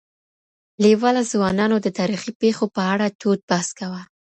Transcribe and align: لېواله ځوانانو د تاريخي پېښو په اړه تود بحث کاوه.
لېواله 0.83 1.21
ځوانانو 1.31 1.75
د 1.81 1.87
تاريخي 1.99 2.31
پېښو 2.41 2.65
په 2.75 2.81
اړه 2.93 3.05
تود 3.21 3.39
بحث 3.49 3.69
کاوه. 3.79 4.01